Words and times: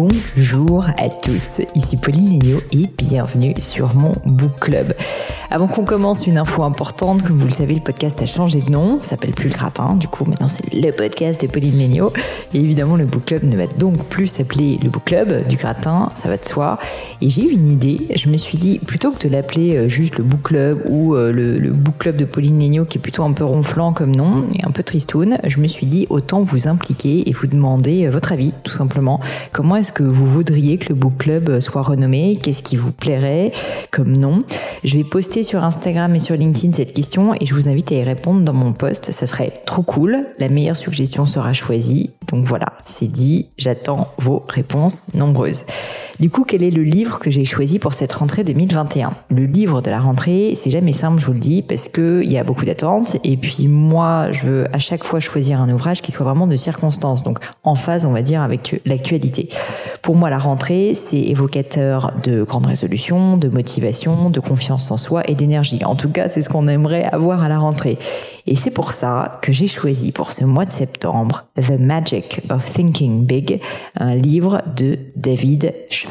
Bonjour 0.00 0.86
à 0.96 1.08
tous, 1.08 1.60
ici 1.74 1.96
Pauline 1.96 2.38
Léniaud 2.38 2.60
et 2.70 2.86
bienvenue 2.86 3.54
sur 3.60 3.96
mon 3.96 4.12
book 4.26 4.60
club. 4.60 4.94
Avant 5.50 5.66
qu'on 5.66 5.84
commence, 5.84 6.26
une 6.26 6.36
info 6.36 6.62
importante, 6.62 7.22
comme 7.22 7.38
vous 7.38 7.46
le 7.46 7.52
savez, 7.52 7.72
le 7.72 7.80
podcast 7.80 8.20
a 8.20 8.26
changé 8.26 8.60
de 8.60 8.70
nom, 8.70 9.00
s'appelle 9.00 9.30
plus 9.30 9.48
le 9.48 9.54
gratin, 9.54 9.94
du 9.94 10.06
coup 10.06 10.26
maintenant 10.26 10.46
c'est 10.46 10.74
le 10.74 10.90
podcast 10.90 11.40
de 11.40 11.46
Pauline 11.46 11.78
Léniaud. 11.78 12.12
Et 12.52 12.60
évidemment, 12.60 12.96
le 12.96 13.06
book 13.06 13.24
club 13.24 13.44
ne 13.44 13.56
va 13.56 13.66
donc 13.66 13.96
plus 14.10 14.26
s'appeler 14.26 14.78
le 14.82 14.90
book 14.90 15.04
club 15.06 15.46
du 15.48 15.56
gratin, 15.56 16.10
ça 16.16 16.28
va 16.28 16.36
de 16.36 16.44
soi. 16.44 16.78
Et 17.22 17.30
j'ai 17.30 17.48
eu 17.48 17.50
une 17.50 17.66
idée, 17.66 18.08
je 18.14 18.28
me 18.28 18.36
suis 18.36 18.58
dit, 18.58 18.78
plutôt 18.78 19.10
que 19.10 19.26
de 19.26 19.32
l'appeler 19.32 19.74
euh, 19.74 19.88
juste 19.88 20.18
le 20.18 20.24
book 20.24 20.42
club 20.42 20.82
ou 20.86 21.14
euh, 21.14 21.32
le, 21.32 21.70
book 21.70 21.96
club 21.96 22.16
de 22.16 22.26
Pauline 22.26 22.58
Léniaud, 22.58 22.84
qui 22.84 22.98
est 22.98 23.00
plutôt 23.00 23.22
un 23.22 23.32
peu 23.32 23.44
ronflant 23.44 23.94
comme 23.94 24.14
nom 24.14 24.44
et 24.54 24.62
un 24.66 24.70
peu 24.70 24.82
tristoun, 24.82 25.38
je 25.46 25.60
me 25.60 25.66
suis 25.66 25.86
dit, 25.86 26.06
autant 26.10 26.42
vous 26.42 26.68
impliquer 26.68 27.26
et 27.26 27.32
vous 27.32 27.46
demander 27.46 28.04
euh, 28.04 28.10
votre 28.10 28.32
avis, 28.32 28.52
tout 28.64 28.72
simplement. 28.72 29.18
Comment 29.52 29.76
est-ce 29.76 29.92
que 29.92 30.02
vous 30.02 30.26
voudriez 30.26 30.76
que 30.76 30.90
le 30.90 30.94
book 30.94 31.16
club 31.16 31.60
soit 31.60 31.82
renommé? 31.82 32.38
Qu'est-ce 32.42 32.62
qui 32.62 32.76
vous 32.76 32.92
plairait 32.92 33.52
comme 33.90 34.14
nom? 34.14 34.44
Je 34.84 34.98
vais 34.98 35.04
poster 35.04 35.37
sur 35.42 35.64
Instagram 35.64 36.14
et 36.14 36.18
sur 36.18 36.36
LinkedIn 36.36 36.72
cette 36.72 36.92
question 36.92 37.34
et 37.34 37.46
je 37.46 37.54
vous 37.54 37.68
invite 37.68 37.92
à 37.92 37.96
y 37.96 38.02
répondre 38.02 38.42
dans 38.42 38.52
mon 38.52 38.72
post. 38.72 39.12
Ça 39.12 39.26
serait 39.26 39.52
trop 39.66 39.82
cool. 39.82 40.26
La 40.38 40.48
meilleure 40.48 40.76
suggestion 40.76 41.26
sera 41.26 41.52
choisie. 41.52 42.10
Donc 42.28 42.44
voilà, 42.44 42.66
c'est 42.84 43.06
dit. 43.06 43.48
J'attends 43.56 44.08
vos 44.18 44.44
réponses 44.48 45.14
nombreuses. 45.14 45.64
Du 46.20 46.30
coup, 46.30 46.42
quel 46.42 46.64
est 46.64 46.72
le 46.72 46.82
livre 46.82 47.20
que 47.20 47.30
j'ai 47.30 47.44
choisi 47.44 47.78
pour 47.78 47.92
cette 47.92 48.12
rentrée 48.12 48.42
2021 48.42 49.12
Le 49.30 49.44
livre 49.44 49.82
de 49.82 49.88
la 49.88 50.00
rentrée, 50.00 50.54
c'est 50.56 50.68
jamais 50.68 50.90
simple, 50.90 51.20
je 51.20 51.26
vous 51.26 51.32
le 51.32 51.38
dis, 51.38 51.62
parce 51.62 51.86
que 51.86 52.22
il 52.24 52.32
y 52.32 52.38
a 52.38 52.42
beaucoup 52.42 52.64
d'attentes. 52.64 53.16
Et 53.22 53.36
puis 53.36 53.68
moi, 53.68 54.32
je 54.32 54.44
veux 54.44 54.66
à 54.74 54.80
chaque 54.80 55.04
fois 55.04 55.20
choisir 55.20 55.60
un 55.60 55.72
ouvrage 55.72 56.02
qui 56.02 56.10
soit 56.10 56.24
vraiment 56.24 56.48
de 56.48 56.56
circonstance, 56.56 57.22
donc 57.22 57.38
en 57.62 57.76
phase, 57.76 58.04
on 58.04 58.10
va 58.10 58.22
dire, 58.22 58.42
avec 58.42 58.80
l'actualité. 58.84 59.48
Pour 60.02 60.16
moi, 60.16 60.28
la 60.28 60.40
rentrée, 60.40 60.94
c'est 60.96 61.20
évocateur 61.20 62.12
de 62.24 62.42
grandes 62.42 62.66
résolutions, 62.66 63.36
de 63.36 63.48
motivation, 63.48 64.28
de 64.30 64.40
confiance 64.40 64.90
en 64.90 64.96
soi 64.96 65.22
et 65.30 65.36
d'énergie. 65.36 65.84
En 65.84 65.94
tout 65.94 66.10
cas, 66.10 66.26
c'est 66.26 66.42
ce 66.42 66.48
qu'on 66.48 66.66
aimerait 66.66 67.04
avoir 67.04 67.44
à 67.44 67.48
la 67.48 67.60
rentrée. 67.60 67.96
Et 68.48 68.56
c'est 68.56 68.72
pour 68.72 68.90
ça 68.90 69.38
que 69.40 69.52
j'ai 69.52 69.68
choisi 69.68 70.10
pour 70.10 70.32
ce 70.32 70.44
mois 70.44 70.64
de 70.64 70.70
septembre 70.72 71.44
The 71.54 71.78
Magic 71.78 72.40
of 72.50 72.72
Thinking 72.72 73.24
Big, 73.24 73.60
un 73.94 74.16
livre 74.16 74.62
de 74.74 74.98
David 75.14 75.74
Schwartz. 75.90 76.07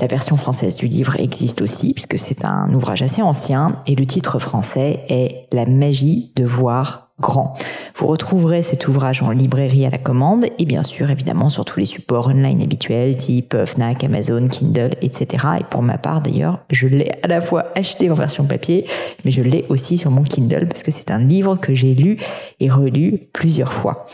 La 0.00 0.06
version 0.06 0.36
française 0.36 0.76
du 0.76 0.86
livre 0.86 1.18
existe 1.18 1.62
aussi 1.62 1.92
puisque 1.92 2.18
c'est 2.18 2.44
un 2.44 2.72
ouvrage 2.72 3.02
assez 3.02 3.22
ancien 3.22 3.82
et 3.86 3.94
le 3.94 4.06
titre 4.06 4.38
français 4.38 5.04
est 5.08 5.42
La 5.52 5.66
magie 5.66 6.32
de 6.36 6.44
voir 6.44 7.10
grand. 7.20 7.54
Vous 7.96 8.06
retrouverez 8.06 8.62
cet 8.62 8.88
ouvrage 8.88 9.22
en 9.22 9.30
librairie 9.30 9.84
à 9.84 9.90
la 9.90 9.98
commande 9.98 10.46
et 10.58 10.64
bien 10.64 10.82
sûr 10.82 11.10
évidemment 11.10 11.48
sur 11.48 11.64
tous 11.64 11.80
les 11.80 11.86
supports 11.86 12.28
online 12.28 12.62
habituels 12.62 13.16
type 13.16 13.56
Fnac, 13.66 14.02
Amazon, 14.04 14.46
Kindle, 14.46 14.96
etc. 15.02 15.44
Et 15.60 15.64
pour 15.64 15.82
ma 15.82 15.98
part 15.98 16.22
d'ailleurs, 16.22 16.60
je 16.70 16.86
l'ai 16.86 17.10
à 17.22 17.28
la 17.28 17.40
fois 17.40 17.66
acheté 17.74 18.10
en 18.10 18.14
version 18.14 18.44
papier, 18.44 18.86
mais 19.24 19.30
je 19.30 19.42
l'ai 19.42 19.66
aussi 19.68 19.98
sur 19.98 20.10
mon 20.10 20.22
Kindle 20.22 20.66
parce 20.66 20.82
que 20.82 20.90
c'est 20.90 21.10
un 21.10 21.18
livre 21.18 21.56
que 21.56 21.74
j'ai 21.74 21.94
lu 21.94 22.16
et 22.58 22.70
relu 22.70 23.28
plusieurs 23.32 23.72
fois. 23.72 24.06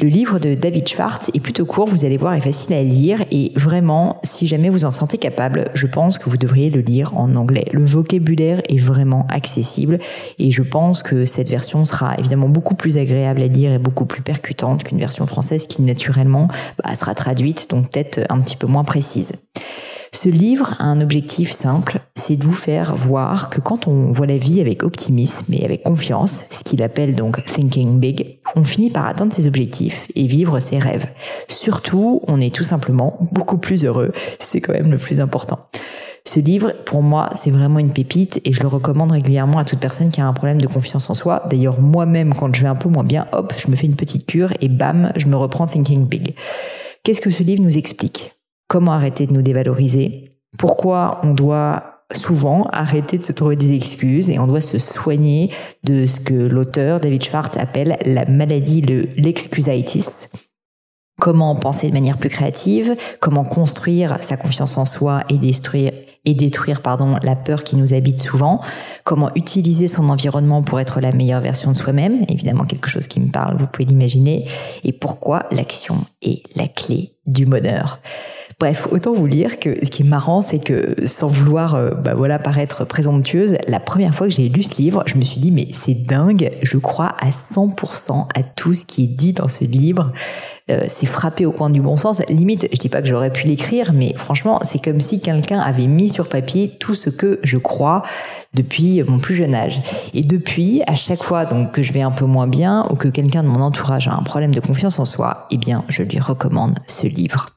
Le 0.00 0.06
livre 0.06 0.38
de 0.38 0.54
David 0.54 0.86
Schwartz 0.86 1.28
est 1.34 1.40
plutôt 1.40 1.66
court, 1.66 1.88
vous 1.88 2.04
allez 2.04 2.18
voir, 2.18 2.34
est 2.34 2.40
facile 2.40 2.72
à 2.72 2.84
lire 2.84 3.24
et 3.32 3.50
vraiment, 3.56 4.20
si 4.22 4.46
jamais 4.46 4.68
vous 4.68 4.84
en 4.84 4.92
sentez 4.92 5.18
capable, 5.18 5.72
je 5.74 5.88
pense 5.88 6.18
que 6.18 6.30
vous 6.30 6.36
devriez 6.36 6.70
le 6.70 6.82
lire 6.82 7.16
en 7.16 7.34
anglais. 7.34 7.66
Le 7.72 7.84
vocabulaire 7.84 8.62
est 8.68 8.78
vraiment 8.78 9.26
accessible 9.28 9.98
et 10.38 10.52
je 10.52 10.62
pense 10.62 11.02
que 11.02 11.24
cette 11.24 11.48
version 11.48 11.84
sera 11.84 12.14
évidemment 12.16 12.48
beaucoup 12.48 12.76
plus 12.76 12.96
agréable 12.96 13.42
à 13.42 13.48
lire 13.48 13.72
et 13.72 13.80
beaucoup 13.80 14.06
plus 14.06 14.22
percutante 14.22 14.84
qu'une 14.84 15.00
version 15.00 15.26
française 15.26 15.66
qui 15.66 15.82
naturellement 15.82 16.46
bah, 16.84 16.94
sera 16.94 17.16
traduite, 17.16 17.68
donc 17.68 17.90
peut-être 17.90 18.20
un 18.28 18.38
petit 18.38 18.56
peu 18.56 18.68
moins 18.68 18.84
précise. 18.84 19.32
Ce 20.12 20.28
livre 20.28 20.74
a 20.78 20.84
un 20.84 21.00
objectif 21.02 21.52
simple, 21.52 22.00
c'est 22.14 22.36
de 22.36 22.44
vous 22.44 22.52
faire 22.52 22.96
voir 22.96 23.50
que 23.50 23.60
quand 23.60 23.86
on 23.86 24.10
voit 24.10 24.26
la 24.26 24.38
vie 24.38 24.60
avec 24.60 24.82
optimisme 24.82 25.52
et 25.52 25.64
avec 25.64 25.82
confiance, 25.82 26.44
ce 26.50 26.64
qu'il 26.64 26.82
appelle 26.82 27.14
donc 27.14 27.44
thinking 27.44 28.00
big, 28.00 28.37
on 28.56 28.64
finit 28.64 28.90
par 28.90 29.06
atteindre 29.06 29.32
ses 29.32 29.46
objectifs 29.46 30.08
et 30.14 30.26
vivre 30.26 30.58
ses 30.60 30.78
rêves. 30.78 31.06
Surtout, 31.48 32.20
on 32.26 32.40
est 32.40 32.54
tout 32.54 32.64
simplement 32.64 33.18
beaucoup 33.32 33.58
plus 33.58 33.84
heureux, 33.84 34.12
c'est 34.38 34.60
quand 34.60 34.72
même 34.72 34.90
le 34.90 34.98
plus 34.98 35.20
important. 35.20 35.58
Ce 36.24 36.40
livre, 36.40 36.74
pour 36.84 37.02
moi, 37.02 37.30
c'est 37.32 37.50
vraiment 37.50 37.78
une 37.78 37.92
pépite 37.92 38.40
et 38.44 38.52
je 38.52 38.60
le 38.60 38.68
recommande 38.68 39.12
régulièrement 39.12 39.58
à 39.58 39.64
toute 39.64 39.80
personne 39.80 40.10
qui 40.10 40.20
a 40.20 40.26
un 40.26 40.34
problème 40.34 40.60
de 40.60 40.66
confiance 40.66 41.08
en 41.08 41.14
soi. 41.14 41.44
D'ailleurs, 41.48 41.80
moi-même, 41.80 42.34
quand 42.34 42.54
je 42.54 42.60
vais 42.60 42.68
un 42.68 42.74
peu 42.74 42.90
moins 42.90 43.04
bien, 43.04 43.26
hop, 43.32 43.54
je 43.56 43.70
me 43.70 43.76
fais 43.76 43.86
une 43.86 43.96
petite 43.96 44.26
cure 44.26 44.52
et 44.60 44.68
bam, 44.68 45.10
je 45.16 45.26
me 45.26 45.36
reprends 45.36 45.66
Thinking 45.66 46.06
Big. 46.06 46.34
Qu'est-ce 47.02 47.22
que 47.22 47.30
ce 47.30 47.42
livre 47.42 47.62
nous 47.62 47.78
explique? 47.78 48.34
Comment 48.66 48.92
arrêter 48.92 49.26
de 49.26 49.32
nous 49.32 49.40
dévaloriser? 49.40 50.28
Pourquoi 50.58 51.20
on 51.22 51.32
doit 51.32 51.97
souvent 52.12 52.64
arrêter 52.72 53.18
de 53.18 53.22
se 53.22 53.32
trouver 53.32 53.56
des 53.56 53.74
excuses 53.74 54.30
et 54.30 54.38
on 54.38 54.46
doit 54.46 54.60
se 54.60 54.78
soigner 54.78 55.50
de 55.84 56.06
ce 56.06 56.20
que 56.20 56.34
l'auteur 56.34 57.00
David 57.00 57.22
Schwartz 57.22 57.56
appelle 57.56 57.98
la 58.04 58.24
maladie, 58.24 58.80
le 58.80 59.08
l'excusitis. 59.16 60.28
Comment 61.20 61.56
penser 61.56 61.88
de 61.88 61.92
manière 61.92 62.16
plus 62.16 62.28
créative, 62.28 62.96
comment 63.20 63.44
construire 63.44 64.18
sa 64.20 64.36
confiance 64.36 64.78
en 64.78 64.84
soi 64.84 65.24
et 65.28 65.36
détruire 65.36 65.92
et 66.24 66.34
détruire 66.34 66.82
pardon 66.82 67.16
la 67.22 67.36
peur 67.36 67.64
qui 67.64 67.76
nous 67.76 67.94
habite 67.94 68.20
souvent, 68.20 68.60
comment 69.04 69.30
utiliser 69.34 69.86
son 69.86 70.10
environnement 70.10 70.62
pour 70.62 70.78
être 70.78 71.00
la 71.00 71.12
meilleure 71.12 71.40
version 71.40 71.72
de 71.72 71.76
soi-même, 71.76 72.24
évidemment 72.28 72.64
quelque 72.64 72.88
chose 72.88 73.06
qui 73.06 73.18
me 73.18 73.30
parle, 73.30 73.56
vous 73.56 73.66
pouvez 73.66 73.86
l'imaginer, 73.86 74.46
et 74.84 74.92
pourquoi 74.92 75.46
l'action 75.50 76.04
est 76.20 76.42
la 76.54 76.68
clé 76.68 77.14
du 77.26 77.46
bonheur. 77.46 78.00
Bref, 78.60 78.88
autant 78.90 79.12
vous 79.12 79.26
lire 79.26 79.60
que 79.60 79.76
ce 79.84 79.88
qui 79.88 80.02
est 80.02 80.04
marrant, 80.04 80.42
c'est 80.42 80.58
que 80.58 80.96
sans 81.06 81.28
vouloir, 81.28 81.76
euh, 81.76 81.92
bah 81.92 82.14
voilà, 82.14 82.40
paraître 82.40 82.84
présomptueuse, 82.84 83.56
la 83.68 83.78
première 83.78 84.12
fois 84.12 84.26
que 84.26 84.32
j'ai 84.32 84.48
lu 84.48 84.64
ce 84.64 84.74
livre, 84.74 85.04
je 85.06 85.14
me 85.14 85.22
suis 85.22 85.38
dit 85.38 85.52
mais 85.52 85.68
c'est 85.70 85.94
dingue, 85.94 86.50
je 86.62 86.76
crois 86.76 87.14
à 87.20 87.30
100% 87.30 88.26
à 88.34 88.42
tout 88.42 88.74
ce 88.74 88.84
qui 88.84 89.04
est 89.04 89.06
dit 89.06 89.32
dans 89.32 89.48
ce 89.48 89.62
livre. 89.62 90.12
Euh, 90.70 90.86
c'est 90.88 91.06
frappé 91.06 91.46
au 91.46 91.52
coin 91.52 91.70
du 91.70 91.80
bon 91.80 91.96
sens. 91.96 92.20
Limite, 92.28 92.66
je 92.72 92.78
dis 92.78 92.88
pas 92.88 93.00
que 93.00 93.06
j'aurais 93.06 93.32
pu 93.32 93.46
l'écrire, 93.46 93.92
mais 93.92 94.12
franchement, 94.16 94.58
c'est 94.64 94.82
comme 94.82 94.98
si 94.98 95.20
quelqu'un 95.20 95.60
avait 95.60 95.86
mis 95.86 96.08
sur 96.08 96.28
papier 96.28 96.76
tout 96.80 96.96
ce 96.96 97.10
que 97.10 97.38
je 97.44 97.58
crois 97.58 98.02
depuis 98.54 99.04
mon 99.04 99.20
plus 99.20 99.36
jeune 99.36 99.54
âge. 99.54 99.80
Et 100.14 100.22
depuis, 100.22 100.82
à 100.88 100.96
chaque 100.96 101.22
fois 101.22 101.44
donc 101.44 101.70
que 101.70 101.82
je 101.82 101.92
vais 101.92 102.02
un 102.02 102.10
peu 102.10 102.24
moins 102.24 102.48
bien 102.48 102.88
ou 102.90 102.96
que 102.96 103.06
quelqu'un 103.06 103.44
de 103.44 103.48
mon 103.48 103.60
entourage 103.60 104.08
a 104.08 104.14
un 104.14 104.24
problème 104.24 104.52
de 104.52 104.60
confiance 104.60 104.98
en 104.98 105.04
soi, 105.04 105.46
eh 105.52 105.58
bien, 105.58 105.84
je 105.88 106.02
lui 106.02 106.18
recommande 106.18 106.80
ce 106.88 107.06
livre. 107.06 107.50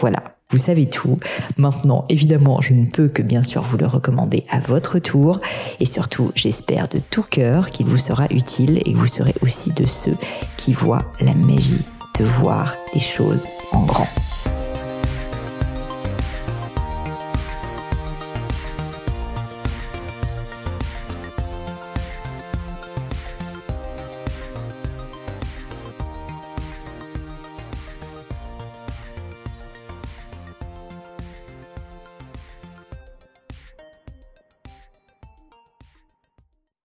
Voilà. 0.00 0.37
Vous 0.50 0.58
savez 0.58 0.88
tout. 0.88 1.18
Maintenant, 1.58 2.06
évidemment, 2.08 2.62
je 2.62 2.72
ne 2.72 2.86
peux 2.86 3.08
que 3.08 3.20
bien 3.20 3.42
sûr 3.42 3.60
vous 3.62 3.76
le 3.76 3.86
recommander 3.86 4.46
à 4.48 4.60
votre 4.60 4.98
tour. 4.98 5.42
Et 5.78 5.84
surtout, 5.84 6.32
j'espère 6.34 6.88
de 6.88 6.98
tout 6.98 7.22
cœur 7.22 7.70
qu'il 7.70 7.84
vous 7.84 7.98
sera 7.98 8.26
utile 8.30 8.80
et 8.86 8.94
que 8.94 8.98
vous 8.98 9.06
serez 9.06 9.34
aussi 9.42 9.72
de 9.74 9.86
ceux 9.86 10.16
qui 10.56 10.72
voient 10.72 11.12
la 11.20 11.34
magie 11.34 11.84
de 12.18 12.24
voir 12.24 12.74
les 12.94 13.00
choses 13.00 13.46
en 13.72 13.84
grand. 13.84 14.08